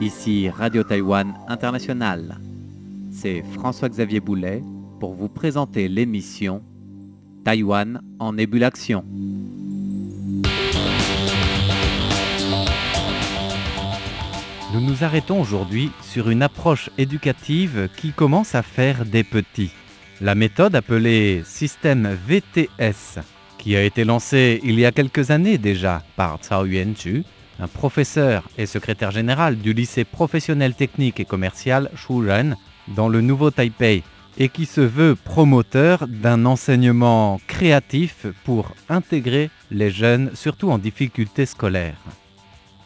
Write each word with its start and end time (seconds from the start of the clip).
Ici 0.00 0.50
Radio 0.50 0.82
Taïwan 0.82 1.32
International. 1.48 2.38
C'est 3.10 3.42
François-Xavier 3.54 4.20
Boulet 4.20 4.62
pour 5.00 5.14
vous 5.14 5.28
présenter 5.28 5.88
l'émission 5.88 6.62
Taïwan 7.42 8.02
en 8.18 8.36
ébullition. 8.36 9.02
Nous 14.74 14.80
nous 14.80 15.04
arrêtons 15.04 15.40
aujourd'hui 15.40 15.90
sur 16.02 16.28
une 16.28 16.42
approche 16.42 16.90
éducative 16.98 17.88
qui 17.96 18.12
commence 18.12 18.54
à 18.54 18.62
faire 18.62 19.06
des 19.06 19.24
petits. 19.24 19.70
La 20.24 20.34
méthode 20.34 20.74
appelée 20.74 21.42
système 21.44 22.16
VTS, 22.26 23.20
qui 23.58 23.76
a 23.76 23.82
été 23.82 24.04
lancée 24.04 24.58
il 24.64 24.80
y 24.80 24.86
a 24.86 24.90
quelques 24.90 25.30
années 25.30 25.58
déjà 25.58 26.02
par 26.16 26.38
Cao 26.40 26.64
Yuanju, 26.64 27.24
un 27.60 27.68
professeur 27.68 28.48
et 28.56 28.64
secrétaire 28.64 29.10
général 29.10 29.58
du 29.58 29.74
lycée 29.74 30.04
professionnel 30.04 30.72
technique 30.72 31.20
et 31.20 31.26
commercial 31.26 31.90
Shuren 31.94 32.56
dans 32.88 33.10
le 33.10 33.20
Nouveau 33.20 33.50
Taipei 33.50 34.02
et 34.38 34.48
qui 34.48 34.64
se 34.64 34.80
veut 34.80 35.14
promoteur 35.14 36.08
d'un 36.08 36.46
enseignement 36.46 37.38
créatif 37.46 38.24
pour 38.44 38.72
intégrer 38.88 39.50
les 39.70 39.90
jeunes, 39.90 40.30
surtout 40.32 40.70
en 40.70 40.78
difficulté 40.78 41.44
scolaire. 41.44 41.98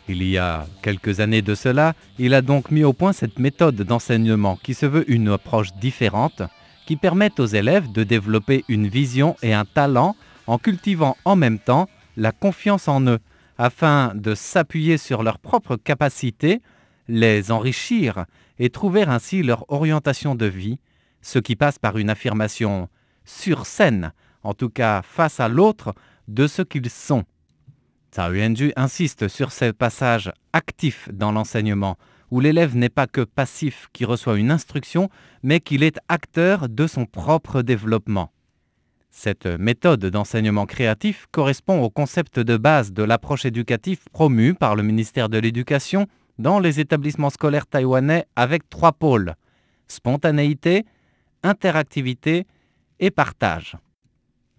Il 0.08 0.24
y 0.24 0.38
a 0.38 0.66
quelques 0.82 1.20
années 1.20 1.42
de 1.42 1.54
cela, 1.54 1.94
il 2.18 2.34
a 2.34 2.42
donc 2.42 2.72
mis 2.72 2.82
au 2.82 2.94
point 2.94 3.12
cette 3.12 3.38
méthode 3.38 3.76
d'enseignement 3.76 4.58
qui 4.60 4.74
se 4.74 4.86
veut 4.86 5.08
une 5.08 5.28
approche 5.28 5.72
différente, 5.74 6.42
qui 6.88 6.96
permet 6.96 7.38
aux 7.38 7.44
élèves 7.44 7.92
de 7.92 8.02
développer 8.02 8.64
une 8.66 8.88
vision 8.88 9.36
et 9.42 9.52
un 9.52 9.66
talent 9.66 10.16
en 10.46 10.56
cultivant 10.56 11.18
en 11.26 11.36
même 11.36 11.58
temps 11.58 11.86
la 12.16 12.32
confiance 12.32 12.88
en 12.88 13.06
eux, 13.06 13.18
afin 13.58 14.14
de 14.14 14.34
s'appuyer 14.34 14.96
sur 14.96 15.22
leurs 15.22 15.38
propres 15.38 15.76
capacités, 15.76 16.62
les 17.06 17.52
enrichir 17.52 18.24
et 18.58 18.70
trouver 18.70 19.02
ainsi 19.02 19.42
leur 19.42 19.70
orientation 19.70 20.34
de 20.34 20.46
vie, 20.46 20.78
ce 21.20 21.38
qui 21.38 21.56
passe 21.56 21.78
par 21.78 21.98
une 21.98 22.08
affirmation 22.08 22.88
sur 23.26 23.66
scène, 23.66 24.14
en 24.42 24.54
tout 24.54 24.70
cas 24.70 25.02
face 25.02 25.40
à 25.40 25.48
l'autre, 25.48 25.94
de 26.26 26.46
ce 26.46 26.62
qu'ils 26.62 26.88
sont. 26.88 27.24
Tsao 28.10 28.32
Yuanju 28.32 28.72
insiste 28.76 29.28
sur 29.28 29.52
ce 29.52 29.70
passage 29.70 30.32
actif 30.52 31.08
dans 31.12 31.32
l'enseignement, 31.32 31.96
où 32.30 32.40
l'élève 32.40 32.76
n'est 32.76 32.88
pas 32.88 33.06
que 33.06 33.20
passif 33.20 33.88
qui 33.92 34.04
reçoit 34.04 34.38
une 34.38 34.50
instruction, 34.50 35.10
mais 35.42 35.60
qu'il 35.60 35.82
est 35.82 35.98
acteur 36.08 36.68
de 36.68 36.86
son 36.86 37.06
propre 37.06 37.62
développement. 37.62 38.32
Cette 39.10 39.46
méthode 39.46 40.04
d'enseignement 40.06 40.66
créatif 40.66 41.26
correspond 41.32 41.82
au 41.82 41.90
concept 41.90 42.38
de 42.38 42.56
base 42.56 42.92
de 42.92 43.02
l'approche 43.02 43.44
éducative 43.44 44.00
promue 44.12 44.54
par 44.54 44.76
le 44.76 44.82
ministère 44.82 45.28
de 45.28 45.38
l'Éducation 45.38 46.06
dans 46.38 46.60
les 46.60 46.80
établissements 46.80 47.30
scolaires 47.30 47.66
taïwanais 47.66 48.26
avec 48.36 48.68
trois 48.68 48.92
pôles 48.92 49.34
spontanéité, 49.88 50.84
interactivité 51.42 52.46
et 53.00 53.10
partage. 53.10 53.76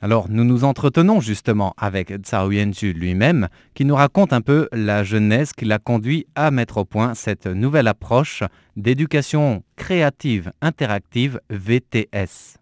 Alors 0.02 0.28
nous 0.30 0.46
nous 0.46 0.64
entretenons 0.64 1.20
justement 1.20 1.74
avec 1.78 2.14
Tsao 2.16 2.52
Yenju 2.52 2.94
lui-même 2.94 3.50
qui 3.74 3.84
nous 3.84 3.96
raconte 3.96 4.32
un 4.32 4.40
peu 4.40 4.70
la 4.72 5.04
jeunesse 5.04 5.52
qui 5.52 5.66
l'a 5.66 5.78
conduit 5.78 6.26
à 6.36 6.52
mettre 6.52 6.78
au 6.78 6.86
point 6.86 7.16
cette 7.16 7.48
nouvelle 7.48 7.88
approche 7.88 8.44
d'éducation 8.78 9.62
créative 9.76 10.54
interactive 10.62 11.42
VTS. 11.50 12.58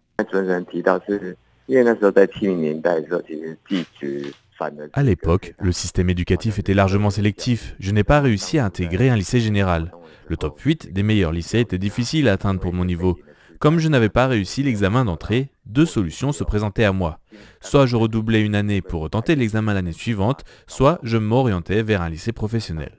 À 4.92 5.02
l'époque, 5.04 5.54
le 5.60 5.72
système 5.72 6.10
éducatif 6.10 6.58
était 6.58 6.74
largement 6.74 7.10
sélectif. 7.10 7.76
Je 7.78 7.92
n'ai 7.92 8.02
pas 8.02 8.20
réussi 8.20 8.58
à 8.58 8.64
intégrer 8.64 9.10
un 9.10 9.16
lycée 9.16 9.38
général. 9.38 9.92
Le 10.26 10.36
top 10.36 10.58
8 10.60 10.92
des 10.92 11.02
meilleurs 11.04 11.32
lycées 11.32 11.60
était 11.60 11.78
difficile 11.78 12.28
à 12.28 12.32
atteindre 12.32 12.60
pour 12.60 12.72
mon 12.72 12.84
niveau. 12.84 13.16
Comme 13.58 13.80
je 13.80 13.88
n'avais 13.88 14.08
pas 14.08 14.28
réussi 14.28 14.62
l'examen 14.62 15.04
d'entrée, 15.04 15.50
deux 15.66 15.86
solutions 15.86 16.30
se 16.30 16.44
présentaient 16.44 16.84
à 16.84 16.92
moi. 16.92 17.18
Soit 17.60 17.86
je 17.86 17.96
redoublais 17.96 18.42
une 18.42 18.54
année 18.54 18.80
pour 18.80 19.10
tenter 19.10 19.34
l'examen 19.34 19.74
l'année 19.74 19.92
suivante, 19.92 20.44
soit 20.68 21.00
je 21.02 21.16
m'orientais 21.16 21.82
vers 21.82 22.02
un 22.02 22.08
lycée 22.08 22.30
professionnel. 22.30 22.92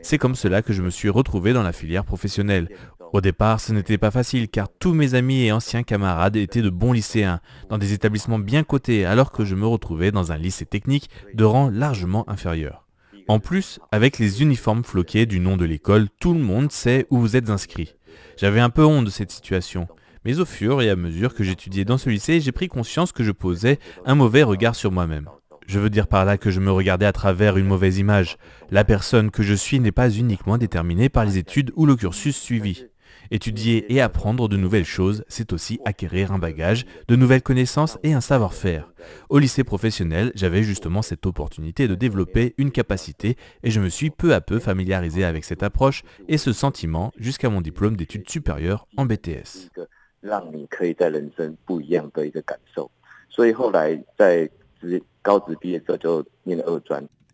C'est 0.00 0.16
comme 0.16 0.34
cela 0.34 0.62
que 0.62 0.72
je 0.72 0.80
me 0.80 0.88
suis 0.88 1.10
retrouvé 1.10 1.52
dans 1.52 1.62
la 1.62 1.74
filière 1.74 2.06
professionnelle. 2.06 2.70
Au 3.12 3.20
départ, 3.20 3.60
ce 3.60 3.74
n'était 3.74 3.98
pas 3.98 4.10
facile 4.10 4.48
car 4.48 4.68
tous 4.70 4.94
mes 4.94 5.14
amis 5.14 5.42
et 5.44 5.52
anciens 5.52 5.82
camarades 5.82 6.36
étaient 6.36 6.62
de 6.62 6.70
bons 6.70 6.92
lycéens, 6.92 7.40
dans 7.68 7.76
des 7.76 7.92
établissements 7.92 8.38
bien 8.38 8.64
cotés, 8.64 9.04
alors 9.04 9.32
que 9.32 9.44
je 9.44 9.54
me 9.54 9.66
retrouvais 9.66 10.12
dans 10.12 10.32
un 10.32 10.38
lycée 10.38 10.64
technique 10.64 11.10
de 11.34 11.44
rang 11.44 11.68
largement 11.68 12.28
inférieur. 12.30 12.86
En 13.28 13.38
plus, 13.38 13.80
avec 13.92 14.18
les 14.18 14.40
uniformes 14.40 14.84
floqués 14.84 15.26
du 15.26 15.40
nom 15.40 15.58
de 15.58 15.66
l'école, 15.66 16.08
tout 16.20 16.32
le 16.32 16.40
monde 16.40 16.72
sait 16.72 17.06
où 17.10 17.18
vous 17.18 17.36
êtes 17.36 17.50
inscrit. 17.50 17.96
J'avais 18.38 18.60
un 18.60 18.70
peu 18.70 18.84
honte 18.84 19.04
de 19.04 19.10
cette 19.10 19.30
situation. 19.30 19.88
Mais 20.26 20.40
au 20.40 20.44
fur 20.44 20.82
et 20.82 20.90
à 20.90 20.96
mesure 20.96 21.34
que 21.34 21.44
j'étudiais 21.44 21.84
dans 21.84 21.98
ce 21.98 22.10
lycée, 22.10 22.40
j'ai 22.40 22.50
pris 22.50 22.66
conscience 22.66 23.12
que 23.12 23.22
je 23.22 23.30
posais 23.30 23.78
un 24.04 24.16
mauvais 24.16 24.42
regard 24.42 24.74
sur 24.74 24.90
moi-même. 24.90 25.28
Je 25.68 25.78
veux 25.78 25.88
dire 25.88 26.08
par 26.08 26.24
là 26.24 26.36
que 26.36 26.50
je 26.50 26.58
me 26.58 26.72
regardais 26.72 27.06
à 27.06 27.12
travers 27.12 27.56
une 27.56 27.66
mauvaise 27.66 27.98
image. 27.98 28.36
La 28.72 28.82
personne 28.82 29.30
que 29.30 29.44
je 29.44 29.54
suis 29.54 29.78
n'est 29.78 29.92
pas 29.92 30.10
uniquement 30.10 30.58
déterminée 30.58 31.08
par 31.08 31.24
les 31.24 31.38
études 31.38 31.72
ou 31.76 31.86
le 31.86 31.94
cursus 31.94 32.36
suivi. 32.36 32.86
Étudier 33.30 33.92
et 33.94 34.00
apprendre 34.00 34.48
de 34.48 34.56
nouvelles 34.56 34.84
choses, 34.84 35.24
c'est 35.28 35.52
aussi 35.52 35.78
acquérir 35.84 36.32
un 36.32 36.40
bagage, 36.40 36.86
de 37.06 37.14
nouvelles 37.14 37.42
connaissances 37.42 37.96
et 38.02 38.12
un 38.12 38.20
savoir-faire. 38.20 38.92
Au 39.28 39.38
lycée 39.38 39.62
professionnel, 39.62 40.32
j'avais 40.34 40.64
justement 40.64 41.02
cette 41.02 41.24
opportunité 41.26 41.86
de 41.86 41.94
développer 41.94 42.56
une 42.58 42.72
capacité 42.72 43.36
et 43.62 43.70
je 43.70 43.80
me 43.80 43.90
suis 43.90 44.10
peu 44.10 44.34
à 44.34 44.40
peu 44.40 44.58
familiarisé 44.58 45.24
avec 45.24 45.44
cette 45.44 45.62
approche 45.62 46.02
et 46.26 46.36
ce 46.36 46.52
sentiment 46.52 47.12
jusqu'à 47.16 47.48
mon 47.48 47.60
diplôme 47.60 47.96
d'études 47.96 48.28
supérieures 48.28 48.88
en 48.96 49.06
BTS. 49.06 49.70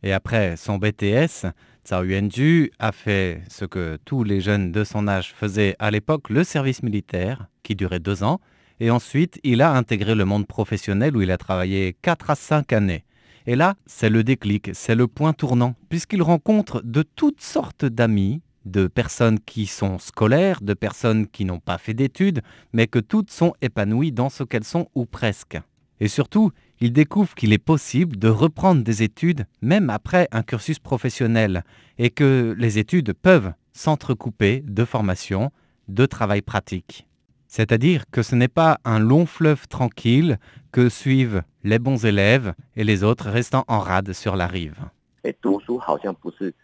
Et 0.03 0.13
après 0.13 0.57
son 0.57 0.79
BTS, 0.79 1.47
Tsao 1.85 2.05
Yuanju 2.05 2.71
a 2.79 2.93
fait 2.93 3.43
ce 3.49 3.65
que 3.65 3.99
tous 4.05 4.25
les 4.25 4.41
jeunes 4.41 4.73
de 4.73 4.85
son 4.85 5.09
âge 5.09 5.33
faisaient 5.33 5.77
à 5.79 5.91
l'époque, 5.91 6.31
le 6.31 6.45
service 6.45 6.83
militaire, 6.83 7.47
qui 7.63 7.75
durait 7.75 8.01
deux 8.01 8.23
ans, 8.23 8.41
et 8.81 8.91
ensuite 8.91 9.39
il 9.43 9.63
a 9.63 9.73
intégré 9.73 10.15
le 10.15 10.25
monde 10.25 10.47
professionnel 10.47 11.17
où 11.17 11.23
il 11.23 11.31
a 11.31 11.39
travaillé 11.39 11.97
quatre 12.03 12.31
à 12.31 12.35
cinq 12.35 12.73
années. 12.73 13.05
Et 13.47 13.57
là, 13.57 13.75
c'est 13.87 14.11
le 14.11 14.23
déclic, 14.23 14.71
c'est 14.73 14.95
le 14.95 15.09
point 15.09 15.33
tournant, 15.33 15.75
puisqu'il 15.89 16.23
rencontre 16.23 16.81
de 16.85 17.03
toutes 17.03 17.41
sortes 17.41 17.85
d'amis, 17.85 18.41
de 18.65 18.87
personnes 18.87 19.41
qui 19.41 19.67
sont 19.67 19.99
scolaires, 19.99 20.61
de 20.61 20.75
personnes 20.75 21.27
qui 21.27 21.45
n'ont 21.45 21.61
pas 21.61 21.79
fait 21.79 21.95
d'études, 21.95 22.43
mais 22.73 22.87
que 22.87 22.99
toutes 22.99 23.31
sont 23.31 23.55
épanouies 23.61 24.13
dans 24.13 24.29
ce 24.29 24.45
qu'elles 24.45 24.65
sont 24.65 24.89
ou 24.95 25.07
presque. 25.07 25.59
Et 26.01 26.09
surtout, 26.09 26.51
il 26.81 26.93
découvre 26.93 27.35
qu'il 27.35 27.53
est 27.53 27.59
possible 27.59 28.17
de 28.17 28.29
reprendre 28.29 28.83
des 28.83 29.03
études 29.05 29.47
même 29.61 29.89
après 29.89 30.27
un 30.33 30.43
cursus 30.43 30.81
professionnel 30.81 31.63
et 31.99 32.11
que 32.11 32.57
les 32.59 32.79
études 32.79 33.13
peuvent 33.13 33.53
s'entrecouper 33.73 34.65
de 34.67 34.85
formation, 34.85 35.51
de 35.89 36.07
travail 36.07 36.43
pratique. 36.43 37.07
C'est-à-dire 37.47 38.05
que 38.11 38.23
ce 38.23 38.35
n'est 38.35 38.49
pas 38.49 38.81
un 38.85 38.99
long 38.99 39.27
fleuve 39.27 39.69
tranquille 39.69 40.39
que 40.73 40.89
suivent 40.89 41.43
les 41.63 41.79
bons 41.79 42.05
élèves 42.05 42.55
et 42.77 42.83
les 42.83 43.05
autres 43.05 43.29
restant 43.29 43.65
en 43.69 43.79
rade 43.79 44.13
sur 44.13 44.37
la 44.37 44.47
rive. 44.47 44.81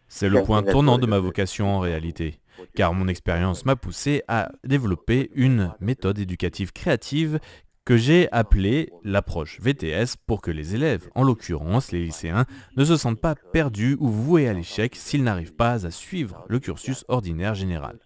C'est 0.09 0.29
le 0.29 0.43
point 0.43 0.63
tournant 0.63 0.99
de 0.99 1.07
ma 1.07 1.19
vocation 1.19 1.77
en 1.77 1.81
réalité, 1.81 2.41
car 2.75 2.93
mon 2.95 3.09
expérience 3.09 3.65
m'a 3.65 3.77
poussé 3.77 4.23
à 4.29 4.51
développer 4.65 5.31
une 5.35 5.73
méthode 5.81 6.19
éducative 6.19 6.73
créative 6.73 7.39
que 7.85 7.97
j'ai 7.97 8.31
appelée 8.33 8.93
l'approche 9.03 9.61
VTS 9.63 10.17
pour 10.27 10.43
que 10.43 10.51
les 10.51 10.75
élèves, 10.75 11.09
en 11.15 11.23
l'occurrence 11.23 11.91
les 11.91 12.05
lycéens, 12.05 12.45
ne 12.77 12.85
se 12.85 12.99
sentent 12.99 13.21
pas 13.21 13.35
perdus 13.35 13.97
ou 13.99 14.09
voués 14.09 14.47
à 14.47 14.53
l'échec 14.53 14.95
s'ils 14.95 15.25
n'arrivent 15.25 15.55
pas 15.55 15.87
à 15.87 15.91
suivre 15.91 16.45
le 16.49 16.59
cursus 16.59 17.07
ordinaire 17.09 17.55
général. 17.55 17.99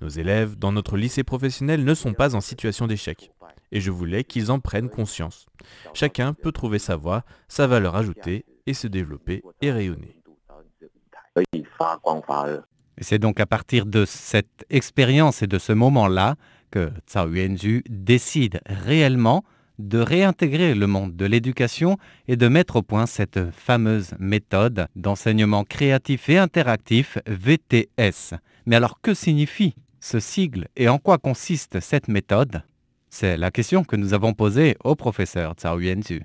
Nos 0.00 0.08
élèves 0.08 0.56
dans 0.56 0.70
notre 0.70 0.96
lycée 0.96 1.24
professionnel 1.24 1.82
ne 1.82 1.94
sont 1.94 2.12
pas 2.12 2.36
en 2.36 2.40
situation 2.40 2.86
d'échec 2.86 3.32
et 3.72 3.80
je 3.80 3.90
voulais 3.90 4.22
qu'ils 4.22 4.52
en 4.52 4.60
prennent 4.60 4.88
conscience. 4.88 5.46
Chacun 5.94 6.32
peut 6.32 6.52
trouver 6.52 6.78
sa 6.78 6.94
voie, 6.94 7.24
sa 7.48 7.66
valeur 7.66 7.96
ajoutée 7.96 8.44
et 8.66 8.74
se 8.74 8.86
développer 8.86 9.42
et 9.60 9.72
rayonner. 9.72 10.16
C'est 13.00 13.18
donc 13.18 13.40
à 13.40 13.46
partir 13.46 13.86
de 13.86 14.04
cette 14.04 14.64
expérience 14.70 15.42
et 15.42 15.46
de 15.46 15.58
ce 15.58 15.72
moment-là 15.72 16.36
que 16.70 16.90
Tsao 17.06 17.28
Yuanju 17.28 17.82
décide 17.88 18.60
réellement 18.66 19.44
de 19.78 19.98
réintégrer 19.98 20.74
le 20.74 20.86
monde 20.86 21.16
de 21.16 21.24
l'éducation 21.24 21.98
et 22.28 22.36
de 22.36 22.46
mettre 22.46 22.76
au 22.76 22.82
point 22.82 23.06
cette 23.06 23.50
fameuse 23.50 24.14
méthode 24.20 24.86
d'enseignement 24.94 25.64
créatif 25.64 26.28
et 26.28 26.38
interactif 26.38 27.18
VTS. 27.26 28.34
Mais 28.66 28.76
alors 28.76 29.00
que 29.00 29.14
signifie 29.14 29.74
ce 30.00 30.20
sigle 30.20 30.68
et 30.76 30.88
en 30.88 30.98
quoi 30.98 31.18
consiste 31.18 31.80
cette 31.80 32.08
méthode? 32.08 32.62
C'est 33.10 33.36
la 33.36 33.50
question 33.50 33.84
que 33.84 33.96
nous 33.96 34.14
avons 34.14 34.32
posée 34.32 34.76
au 34.84 34.94
professeur 34.94 35.54
Zhao 35.60 35.80
Yuanzhu. 35.80 36.22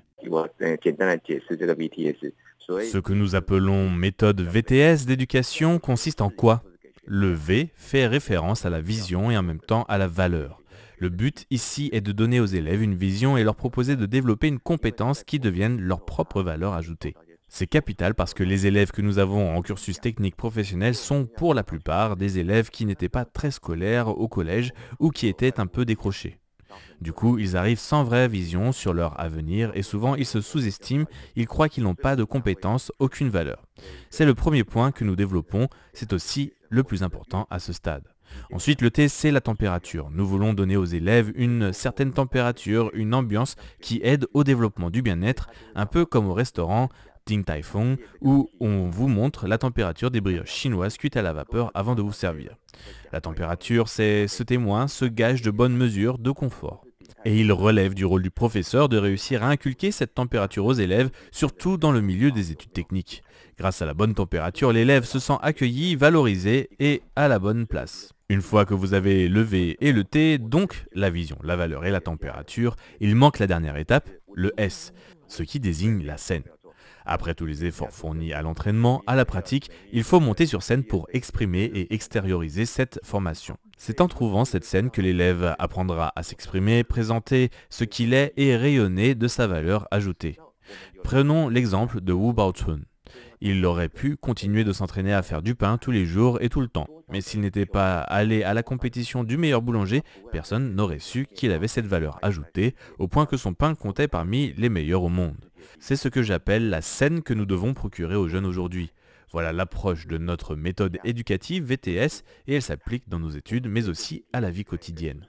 Ce 2.68 2.98
que 2.98 3.12
nous 3.12 3.34
appelons 3.34 3.90
méthode 3.90 4.40
VTS 4.40 5.06
d'éducation 5.06 5.78
consiste 5.78 6.20
en 6.20 6.30
quoi? 6.30 6.62
Le 7.04 7.32
V 7.32 7.70
fait 7.74 8.06
référence 8.06 8.64
à 8.64 8.70
la 8.70 8.80
vision 8.80 9.30
et 9.30 9.36
en 9.36 9.42
même 9.42 9.60
temps 9.60 9.84
à 9.88 9.98
la 9.98 10.06
valeur. 10.06 10.60
Le 10.98 11.08
but 11.08 11.46
ici 11.50 11.88
est 11.92 12.02
de 12.02 12.12
donner 12.12 12.40
aux 12.40 12.46
élèves 12.46 12.82
une 12.82 12.94
vision 12.94 13.36
et 13.36 13.44
leur 13.44 13.56
proposer 13.56 13.96
de 13.96 14.06
développer 14.06 14.48
une 14.48 14.58
compétence 14.58 15.24
qui 15.24 15.38
devienne 15.38 15.80
leur 15.80 16.04
propre 16.04 16.42
valeur 16.42 16.74
ajoutée. 16.74 17.14
C'est 17.48 17.66
capital 17.66 18.14
parce 18.14 18.34
que 18.34 18.44
les 18.44 18.66
élèves 18.66 18.92
que 18.92 19.02
nous 19.02 19.18
avons 19.18 19.56
en 19.56 19.62
cursus 19.62 19.98
technique 19.98 20.36
professionnel 20.36 20.94
sont 20.94 21.26
pour 21.26 21.54
la 21.54 21.64
plupart 21.64 22.16
des 22.16 22.38
élèves 22.38 22.70
qui 22.70 22.84
n'étaient 22.84 23.08
pas 23.08 23.24
très 23.24 23.50
scolaires 23.50 24.08
au 24.08 24.28
collège 24.28 24.72
ou 25.00 25.10
qui 25.10 25.26
étaient 25.26 25.58
un 25.58 25.66
peu 25.66 25.84
décrochés. 25.84 26.39
Du 27.00 27.12
coup, 27.12 27.38
ils 27.38 27.56
arrivent 27.56 27.78
sans 27.78 28.04
vraie 28.04 28.28
vision 28.28 28.72
sur 28.72 28.92
leur 28.92 29.18
avenir 29.20 29.70
et 29.74 29.82
souvent 29.82 30.14
ils 30.14 30.26
se 30.26 30.40
sous-estiment, 30.40 31.06
ils 31.36 31.46
croient 31.46 31.68
qu'ils 31.68 31.84
n'ont 31.84 31.94
pas 31.94 32.16
de 32.16 32.24
compétences, 32.24 32.92
aucune 32.98 33.30
valeur. 33.30 33.64
C'est 34.10 34.26
le 34.26 34.34
premier 34.34 34.64
point 34.64 34.92
que 34.92 35.04
nous 35.04 35.16
développons, 35.16 35.68
c'est 35.92 36.12
aussi 36.12 36.52
le 36.68 36.82
plus 36.84 37.02
important 37.02 37.46
à 37.50 37.58
ce 37.58 37.72
stade. 37.72 38.04
Ensuite, 38.52 38.82
le 38.82 38.90
T, 38.90 39.08
c'est 39.08 39.30
la 39.30 39.40
température. 39.40 40.08
Nous 40.10 40.26
voulons 40.26 40.52
donner 40.54 40.76
aux 40.76 40.84
élèves 40.84 41.32
une 41.34 41.72
certaine 41.72 42.12
température, 42.12 42.90
une 42.94 43.14
ambiance 43.14 43.56
qui 43.80 44.00
aide 44.02 44.26
au 44.34 44.44
développement 44.44 44.90
du 44.90 45.02
bien-être, 45.02 45.48
un 45.74 45.86
peu 45.86 46.04
comme 46.04 46.28
au 46.28 46.34
restaurant 46.34 46.88
Ding 47.26 47.44
Tai 47.44 47.62
Fung, 47.62 47.96
où 48.20 48.50
on 48.60 48.88
vous 48.88 49.08
montre 49.08 49.46
la 49.46 49.58
température 49.58 50.10
des 50.10 50.20
brioches 50.20 50.50
chinoises 50.50 50.96
cuites 50.96 51.16
à 51.16 51.22
la 51.22 51.32
vapeur 51.32 51.70
avant 51.74 51.94
de 51.94 52.02
vous 52.02 52.12
servir. 52.12 52.56
La 53.12 53.20
température, 53.20 53.88
c'est 53.88 54.28
ce 54.28 54.42
témoin, 54.42 54.88
ce 54.88 55.04
gage 55.04 55.42
de 55.42 55.50
bonne 55.50 55.76
mesure, 55.76 56.18
de 56.18 56.30
confort. 56.30 56.84
Et 57.24 57.38
il 57.38 57.52
relève 57.52 57.94
du 57.94 58.04
rôle 58.04 58.22
du 58.22 58.30
professeur 58.30 58.88
de 58.88 58.96
réussir 58.96 59.44
à 59.44 59.48
inculquer 59.48 59.90
cette 59.90 60.14
température 60.14 60.64
aux 60.64 60.72
élèves, 60.72 61.10
surtout 61.32 61.76
dans 61.76 61.92
le 61.92 62.00
milieu 62.00 62.30
des 62.30 62.50
études 62.50 62.72
techniques. 62.72 63.22
Grâce 63.58 63.82
à 63.82 63.86
la 63.86 63.92
bonne 63.92 64.14
température, 64.14 64.72
l'élève 64.72 65.04
se 65.04 65.18
sent 65.18 65.36
accueilli, 65.42 65.96
valorisé 65.96 66.70
et 66.78 67.02
à 67.16 67.28
la 67.28 67.38
bonne 67.38 67.66
place. 67.66 68.12
Une 68.30 68.40
fois 68.40 68.64
que 68.64 68.74
vous 68.74 68.94
avez 68.94 69.28
le 69.28 69.42
V 69.42 69.76
et 69.80 69.92
le 69.92 70.04
T, 70.04 70.38
donc 70.38 70.86
la 70.94 71.10
vision, 71.10 71.36
la 71.42 71.56
valeur 71.56 71.84
et 71.84 71.90
la 71.90 72.00
température, 72.00 72.76
il 73.00 73.16
manque 73.16 73.38
la 73.38 73.46
dernière 73.46 73.76
étape, 73.76 74.08
le 74.32 74.52
S, 74.56 74.92
ce 75.28 75.42
qui 75.42 75.60
désigne 75.60 76.04
la 76.04 76.16
scène. 76.16 76.44
Après 77.06 77.34
tous 77.34 77.46
les 77.46 77.64
efforts 77.64 77.90
fournis 77.90 78.32
à 78.32 78.42
l'entraînement, 78.42 79.02
à 79.06 79.16
la 79.16 79.24
pratique, 79.24 79.70
il 79.92 80.04
faut 80.04 80.20
monter 80.20 80.46
sur 80.46 80.62
scène 80.62 80.84
pour 80.84 81.08
exprimer 81.12 81.64
et 81.64 81.94
extérioriser 81.94 82.66
cette 82.66 83.00
formation. 83.02 83.56
C'est 83.76 84.00
en 84.00 84.08
trouvant 84.08 84.44
cette 84.44 84.64
scène 84.64 84.90
que 84.90 85.00
l'élève 85.00 85.54
apprendra 85.58 86.12
à 86.14 86.22
s'exprimer, 86.22 86.84
présenter 86.84 87.50
ce 87.70 87.84
qu'il 87.84 88.12
est 88.12 88.32
et 88.36 88.56
rayonner 88.56 89.14
de 89.14 89.28
sa 89.28 89.46
valeur 89.46 89.88
ajoutée. 89.90 90.38
Prenons 91.02 91.48
l'exemple 91.48 92.00
de 92.00 92.12
Wu 92.12 92.32
Baochun. 92.32 92.80
Il 93.42 93.64
aurait 93.64 93.88
pu 93.88 94.16
continuer 94.16 94.64
de 94.64 94.72
s'entraîner 94.72 95.14
à 95.14 95.22
faire 95.22 95.40
du 95.40 95.54
pain 95.54 95.78
tous 95.78 95.90
les 95.90 96.04
jours 96.04 96.38
et 96.42 96.50
tout 96.50 96.60
le 96.60 96.68
temps. 96.68 96.86
Mais 97.08 97.22
s'il 97.22 97.40
n'était 97.40 97.64
pas 97.64 98.00
allé 98.00 98.42
à 98.42 98.52
la 98.52 98.62
compétition 98.62 99.24
du 99.24 99.38
meilleur 99.38 99.62
boulanger, 99.62 100.02
personne 100.30 100.74
n'aurait 100.74 100.98
su 100.98 101.26
qu'il 101.34 101.50
avait 101.52 101.66
cette 101.66 101.86
valeur 101.86 102.18
ajoutée, 102.20 102.74
au 102.98 103.08
point 103.08 103.24
que 103.24 103.38
son 103.38 103.54
pain 103.54 103.74
comptait 103.74 104.08
parmi 104.08 104.52
les 104.58 104.68
meilleurs 104.68 105.04
au 105.04 105.08
monde. 105.08 105.50
C'est 105.78 105.96
ce 105.96 106.08
que 106.08 106.22
j'appelle 106.22 106.68
la 106.68 106.82
scène 106.82 107.22
que 107.22 107.32
nous 107.32 107.46
devons 107.46 107.72
procurer 107.72 108.14
aux 108.14 108.28
jeunes 108.28 108.44
aujourd'hui. 108.44 108.92
Voilà 109.32 109.54
l'approche 109.54 110.06
de 110.06 110.18
notre 110.18 110.54
méthode 110.54 110.98
éducative 111.04 111.64
VTS 111.64 112.24
et 112.46 112.56
elle 112.56 112.62
s'applique 112.62 113.08
dans 113.08 113.20
nos 113.20 113.30
études 113.30 113.68
mais 113.68 113.88
aussi 113.88 114.24
à 114.34 114.40
la 114.42 114.50
vie 114.50 114.64
quotidienne. 114.64 115.26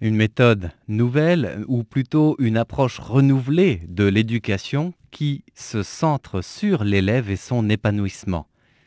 Une 0.00 0.16
méthode 0.16 0.70
nouvelle, 0.88 1.64
ou 1.68 1.84
plutôt 1.84 2.34
une 2.38 2.56
approche 2.56 2.98
renouvelée 2.98 3.82
de 3.86 4.04
l'éducation 4.04 4.94
qui 5.10 5.44
se 5.54 5.82
centre 5.82 6.40
sur 6.40 6.84
l'élève 6.84 7.30
et 7.30 7.36
son 7.36 7.68
épanouissement. 7.68 8.46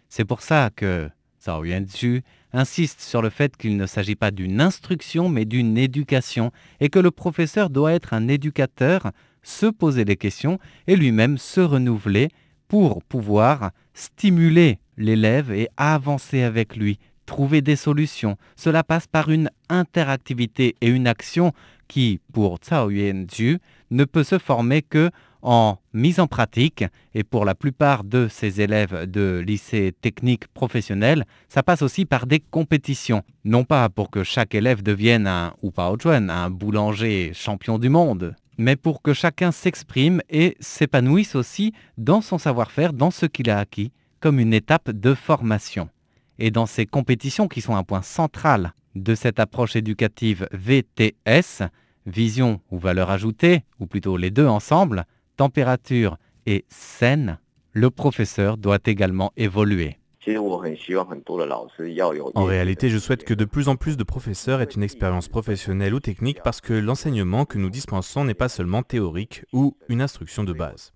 C'est 0.10 0.26
pour 0.26 0.42
ça 0.42 0.70
que 0.76 1.10
Zhao 1.44 1.66
Yuanzhu 1.66 2.24
insiste 2.52 3.02
sur 3.02 3.22
le 3.22 3.30
fait 3.30 3.58
qu'il 3.58 3.78
ne 3.78 3.86
s'agit 3.86 4.16
pas 4.16 4.32
d'une 4.32 4.62
instruction 4.62 5.30
mais 5.30 5.46
d'une 5.46 5.78
éducation 5.78 6.52
et 6.80 6.90
que 6.90 7.00
le 7.00 7.12
professeur 7.12 7.70
doit 7.70 7.94
être 7.94 8.14
un 8.14 8.28
éducateur, 8.28 9.12
se 9.44 9.66
poser 9.66 10.06
des 10.06 10.16
questions 10.16 10.58
et 10.88 10.96
lui-même 10.96 11.38
se 11.38 11.62
renouveler 11.62 12.30
pour 12.74 13.04
pouvoir 13.04 13.70
stimuler 13.94 14.80
l'élève 14.98 15.52
et 15.52 15.70
avancer 15.78 16.42
avec 16.42 16.76
lui, 16.76 16.98
trouver 17.28 17.62
des 17.62 17.76
solutions. 17.76 18.36
Cela 18.56 18.84
passe 18.84 19.06
par 19.06 19.30
une 19.30 19.52
interactivité 19.70 20.76
et 20.82 20.88
une 20.88 21.06
action 21.06 21.54
qui, 21.88 22.20
pour 22.34 22.60
Cao 22.60 22.90
Yuanju, 22.90 23.60
ne 23.92 24.06
peut 24.06 24.24
se 24.24 24.40
former 24.40 24.82
que 24.82 25.12
en 25.44 25.78
mise 25.94 26.20
en 26.20 26.26
pratique. 26.26 26.84
Et 27.14 27.24
pour 27.24 27.46
la 27.46 27.54
plupart 27.54 28.04
de 28.04 28.28
ces 28.28 28.60
élèves 28.60 29.06
de 29.06 29.44
lycée 29.46 29.94
technique 30.02 30.48
professionnel, 30.48 31.26
ça 31.50 31.62
passe 31.62 31.84
aussi 31.84 32.06
par 32.06 32.26
des 32.26 32.40
compétitions. 32.40 33.22
Non 33.46 33.66
pas 33.66 33.88
pour 33.90 34.10
que 34.10 34.24
chaque 34.24 34.56
élève 34.56 34.82
devienne 34.82 35.28
un 35.28 35.54
ou 35.62 35.72
un 35.78 36.50
boulanger 36.50 37.34
champion 37.36 37.78
du 37.78 37.90
monde, 37.90 38.34
mais 38.58 38.76
pour 38.76 39.02
que 39.02 39.14
chacun 39.14 39.52
s'exprime 39.52 40.22
et 40.30 40.56
s'épanouisse 40.60 41.36
aussi 41.36 41.74
dans 41.98 42.22
son 42.22 42.38
savoir-faire, 42.38 42.94
dans 42.94 43.12
ce 43.12 43.26
qu'il 43.26 43.50
a 43.50 43.60
acquis, 43.60 43.92
comme 44.20 44.40
une 44.40 44.54
étape 44.54 44.92
de 44.92 45.14
formation. 45.14 45.90
Et 46.40 46.52
dans 46.52 46.66
ces 46.66 46.86
compétitions 46.86 47.48
qui 47.48 47.62
sont 47.62 47.76
un 47.76 47.84
point 47.84 48.02
central 48.02 48.74
de 48.96 49.16
cette 49.16 49.40
approche 49.40 49.76
éducative 49.76 50.48
VTS, 50.52 51.64
vision 52.06 52.62
ou 52.72 52.78
valeur 52.78 53.10
ajoutée, 53.10 53.64
ou 53.80 53.88
plutôt 53.88 54.18
les 54.18 54.32
deux 54.32 54.48
ensemble, 54.48 55.06
température 55.38 56.18
et 56.46 56.66
scène, 56.70 57.40
le 57.72 57.90
professeur 57.90 58.58
doit 58.58 58.80
également 58.86 59.32
évoluer. 59.36 59.98
En 62.36 62.46
réalité, 62.46 62.90
je 62.90 62.98
souhaite 62.98 63.24
que 63.24 63.34
de 63.34 63.46
plus 63.46 63.68
en 63.68 63.76
plus 63.76 63.98
de 63.98 64.04
professeurs 64.04 64.62
aient 64.62 64.66
une 64.66 64.84
expérience 64.84 65.28
professionnelle 65.28 65.94
ou 65.94 66.00
technique 66.00 66.42
parce 66.44 66.62
que 66.62 66.74
l'enseignement 66.74 67.46
que 67.46 67.58
nous 67.58 67.70
dispensons 67.70 68.24
n'est 68.24 68.34
pas 68.34 68.50
seulement 68.50 68.84
théorique 68.84 69.44
ou 69.52 69.76
une 69.90 70.02
instruction 70.02 70.44
de 70.44 70.54
base. 70.54 70.94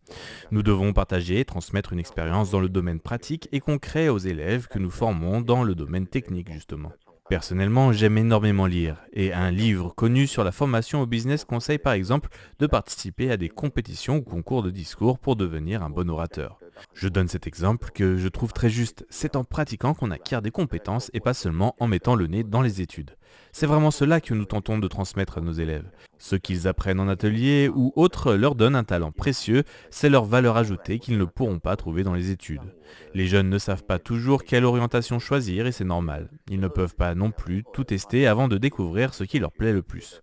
Nous 0.51 0.63
devons 0.63 0.93
partager 0.93 1.39
et 1.39 1.45
transmettre 1.45 1.93
une 1.93 1.99
expérience 1.99 2.51
dans 2.51 2.61
le 2.61 2.69
domaine 2.69 2.99
pratique 2.99 3.49
et 3.51 3.59
concret 3.59 4.07
aux 4.09 4.17
élèves 4.17 4.67
que 4.67 4.79
nous 4.79 4.91
formons 4.91 5.41
dans 5.41 5.63
le 5.63 5.75
domaine 5.75 6.07
technique 6.07 6.51
justement. 6.51 6.93
Personnellement, 7.29 7.91
j'aime 7.91 8.17
énormément 8.17 8.67
lire, 8.67 9.03
et 9.11 9.33
un 9.33 9.51
livre 9.51 9.93
connu 9.93 10.27
sur 10.27 10.45
la 10.45 10.53
formation 10.53 11.01
au 11.01 11.05
business 11.05 11.43
conseille 11.43 11.77
par 11.77 11.91
exemple 11.91 12.29
de 12.59 12.67
participer 12.67 13.29
à 13.29 13.35
des 13.35 13.49
compétitions 13.49 14.15
ou 14.17 14.21
concours 14.21 14.63
de 14.63 14.71
discours 14.71 15.19
pour 15.19 15.35
devenir 15.35 15.83
un 15.83 15.89
bon 15.89 16.09
orateur. 16.09 16.57
Je 16.93 17.07
donne 17.07 17.27
cet 17.27 17.47
exemple 17.47 17.91
que 17.93 18.17
je 18.17 18.27
trouve 18.27 18.53
très 18.53 18.69
juste. 18.69 19.05
C'est 19.09 19.35
en 19.35 19.43
pratiquant 19.43 19.93
qu'on 19.93 20.11
acquiert 20.11 20.41
des 20.41 20.51
compétences 20.51 21.09
et 21.13 21.19
pas 21.19 21.33
seulement 21.33 21.75
en 21.79 21.87
mettant 21.87 22.15
le 22.15 22.27
nez 22.27 22.43
dans 22.43 22.61
les 22.61 22.81
études. 22.81 23.15
C'est 23.51 23.65
vraiment 23.65 23.91
cela 23.91 24.21
que 24.21 24.33
nous 24.33 24.45
tentons 24.45 24.77
de 24.77 24.87
transmettre 24.87 25.37
à 25.37 25.41
nos 25.41 25.51
élèves. 25.51 25.89
Ce 26.17 26.35
qu'ils 26.35 26.67
apprennent 26.67 26.99
en 26.99 27.07
atelier 27.07 27.69
ou 27.73 27.93
autre 27.95 28.33
leur 28.33 28.55
donne 28.55 28.75
un 28.75 28.83
talent 28.83 29.11
précieux, 29.11 29.63
c'est 29.89 30.09
leur 30.09 30.25
valeur 30.25 30.57
ajoutée 30.57 30.99
qu'ils 30.99 31.17
ne 31.17 31.25
pourront 31.25 31.59
pas 31.59 31.75
trouver 31.75 32.03
dans 32.03 32.13
les 32.13 32.31
études. 32.31 32.73
Les 33.13 33.27
jeunes 33.27 33.49
ne 33.49 33.57
savent 33.57 33.83
pas 33.83 33.99
toujours 33.99 34.43
quelle 34.43 34.65
orientation 34.65 35.19
choisir 35.19 35.67
et 35.67 35.71
c'est 35.71 35.83
normal. 35.83 36.29
Ils 36.49 36.59
ne 36.59 36.67
peuvent 36.67 36.95
pas 36.95 37.15
non 37.15 37.31
plus 37.31 37.63
tout 37.73 37.83
tester 37.83 38.27
avant 38.27 38.47
de 38.47 38.57
découvrir 38.57 39.13
ce 39.13 39.23
qui 39.23 39.39
leur 39.39 39.51
plaît 39.51 39.73
le 39.73 39.83
plus. 39.83 40.21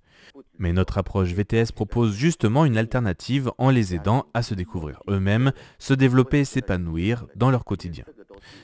Mais 0.59 0.73
notre 0.73 0.99
approche 0.99 1.33
VTS 1.33 1.73
propose 1.73 2.15
justement 2.15 2.65
une 2.65 2.77
alternative 2.77 3.51
en 3.59 3.71
les 3.71 3.95
aidant 3.95 4.27
à 4.35 4.43
se 4.43 4.55
découvrir 4.55 5.03
eux-mêmes, 5.09 5.53
se 5.79 5.95
développer 5.95 6.41
et 6.41 6.45
s'épanouir 6.45 7.27
dans 7.37 7.51
leur 7.51 7.65
quotidien. 7.65 8.05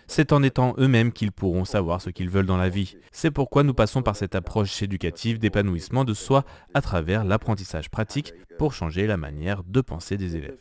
C'est 0.06 0.32
en 0.32 0.42
étant 0.42 0.74
eux-mêmes 0.78 1.12
qu'ils 1.12 1.32
pourront 1.32 1.64
savoir 1.64 2.00
ce 2.00 2.10
qu'ils 2.10 2.30
veulent 2.30 2.46
dans 2.46 2.56
la 2.56 2.68
vie. 2.68 2.96
C'est 3.12 3.30
pourquoi 3.30 3.62
nous 3.62 3.74
passons 3.74 4.02
par 4.02 4.16
cette 4.16 4.34
approche 4.34 4.82
éducative 4.82 5.38
d'épanouissement 5.38 6.04
de 6.04 6.14
soi 6.14 6.44
à 6.74 6.80
travers 6.80 7.24
l'apprentissage 7.24 7.90
pratique 7.90 8.34
pour 8.58 8.72
changer 8.72 9.06
la 9.06 9.16
manière 9.16 9.62
de 9.64 9.80
penser 9.80 10.16
des 10.16 10.36
élèves. 10.36 10.58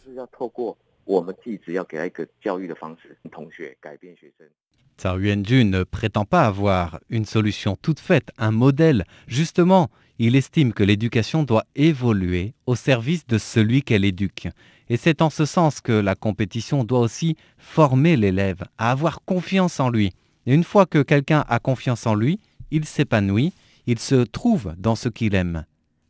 Tsao 4.99 5.17
Yuanju 5.17 5.63
ne 5.63 5.85
prétend 5.85 6.25
pas 6.25 6.45
avoir 6.45 6.99
une 7.09 7.23
solution 7.23 7.77
toute 7.81 8.01
faite, 8.01 8.31
un 8.37 8.51
modèle. 8.51 9.05
Justement, 9.27 9.89
il 10.17 10.35
estime 10.35 10.73
que 10.73 10.83
l'éducation 10.83 11.43
doit 11.43 11.63
évoluer 11.77 12.53
au 12.65 12.75
service 12.75 13.25
de 13.25 13.37
celui 13.37 13.81
qu'elle 13.81 14.03
éduque. 14.03 14.49
Et 14.89 14.97
c'est 14.97 15.21
en 15.21 15.29
ce 15.29 15.45
sens 15.45 15.79
que 15.79 15.93
la 15.93 16.15
compétition 16.15 16.83
doit 16.83 16.99
aussi 16.99 17.37
former 17.57 18.17
l'élève 18.17 18.65
à 18.77 18.91
avoir 18.91 19.21
confiance 19.23 19.79
en 19.79 19.89
lui. 19.89 20.11
Et 20.45 20.53
une 20.53 20.65
fois 20.65 20.85
que 20.85 21.01
quelqu'un 21.01 21.45
a 21.47 21.59
confiance 21.59 22.05
en 22.05 22.13
lui, 22.13 22.41
il 22.69 22.83
s'épanouit, 22.83 23.53
il 23.87 23.99
se 23.99 24.25
trouve 24.25 24.73
dans 24.77 24.95
ce 24.95 25.07
qu'il 25.07 25.33
aime. 25.33 25.63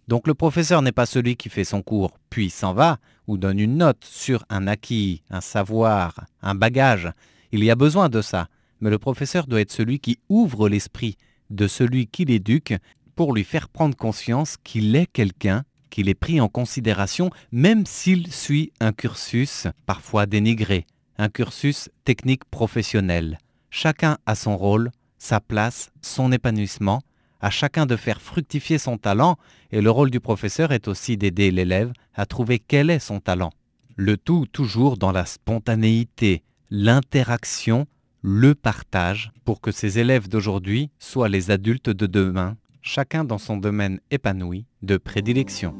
Donc 0.07 0.25
le 0.25 0.33
professeur 0.33 0.81
n'est 0.81 0.91
pas 0.91 1.05
celui 1.05 1.35
qui 1.35 1.49
fait 1.49 1.63
son 1.63 1.83
cours 1.83 2.17
puis 2.31 2.49
s'en 2.49 2.73
va 2.73 2.97
ou 3.27 3.37
donne 3.37 3.59
une 3.59 3.77
note 3.77 4.03
sur 4.03 4.43
un 4.49 4.65
acquis, 4.65 5.21
un 5.29 5.41
savoir, 5.41 6.25
un 6.41 6.55
bagage. 6.55 7.11
Il 7.51 7.63
y 7.63 7.69
a 7.69 7.75
besoin 7.75 8.09
de 8.09 8.21
ça, 8.23 8.47
mais 8.81 8.89
le 8.89 8.99
professeur 8.99 9.47
doit 9.47 9.61
être 9.61 9.71
celui 9.71 9.99
qui 9.99 10.19
ouvre 10.29 10.69
l'esprit 10.69 11.17
de 11.49 11.67
celui 11.67 12.07
qui 12.07 12.25
l'éduque 12.25 12.75
pour 13.15 13.33
lui 13.33 13.43
faire 13.43 13.69
prendre 13.69 13.97
conscience 13.97 14.55
qu'il 14.63 14.95
est 14.95 15.07
quelqu'un, 15.07 15.63
qu'il 15.89 16.09
est 16.09 16.13
pris 16.13 16.39
en 16.39 16.47
considération 16.47 17.31
même 17.51 17.85
s'il 17.85 18.31
suit 18.31 18.71
un 18.79 18.93
cursus 18.93 19.67
parfois 19.85 20.25
dénigré, 20.25 20.85
un 21.17 21.29
cursus 21.29 21.89
technique 22.05 22.45
professionnel. 22.45 23.37
Chacun 23.69 24.17
a 24.25 24.35
son 24.35 24.57
rôle, 24.57 24.91
sa 25.17 25.39
place, 25.39 25.91
son 26.01 26.31
épanouissement, 26.31 27.01
à 27.41 27.49
chacun 27.49 27.85
de 27.85 27.95
faire 27.95 28.21
fructifier 28.21 28.77
son 28.77 28.97
talent, 28.97 29.37
et 29.71 29.81
le 29.81 29.91
rôle 29.91 30.11
du 30.11 30.19
professeur 30.19 30.71
est 30.71 30.87
aussi 30.87 31.17
d'aider 31.17 31.51
l'élève 31.51 31.93
à 32.13 32.25
trouver 32.25 32.59
quel 32.59 32.89
est 32.89 32.99
son 32.99 33.19
talent. 33.19 33.51
Le 33.95 34.17
tout 34.17 34.45
toujours 34.51 34.97
dans 34.97 35.11
la 35.11 35.25
spontanéité, 35.25 36.43
l'interaction, 36.69 37.85
le 38.21 38.55
partage, 38.55 39.31
pour 39.45 39.61
que 39.61 39.71
ces 39.71 39.99
élèves 39.99 40.27
d'aujourd'hui 40.27 40.89
soient 40.99 41.29
les 41.29 41.51
adultes 41.51 41.89
de 41.89 42.05
demain, 42.05 42.57
chacun 42.81 43.23
dans 43.23 43.37
son 43.37 43.57
domaine 43.57 43.99
épanoui 44.11 44.65
de 44.81 44.97
prédilection. 44.97 45.75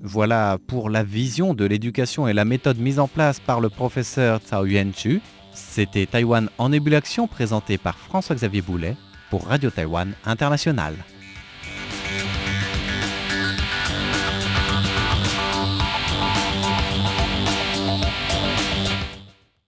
Voilà 0.00 0.58
pour 0.66 0.90
la 0.90 1.04
vision 1.04 1.54
de 1.54 1.64
l'éducation 1.64 2.26
et 2.26 2.32
la 2.32 2.44
méthode 2.44 2.78
mise 2.78 2.98
en 2.98 3.06
place 3.06 3.38
par 3.38 3.60
le 3.60 3.68
professeur 3.68 4.40
Tsao 4.40 4.66
Yuan-Chu. 4.66 5.20
C'était 5.54 6.06
Taïwan 6.06 6.48
en 6.58 6.72
ébullition 6.72 7.28
présenté 7.28 7.78
par 7.78 7.96
François-Xavier 7.96 8.62
Boulet 8.62 8.96
pour 9.30 9.46
Radio 9.46 9.70
Taïwan 9.70 10.12
International. 10.24 10.94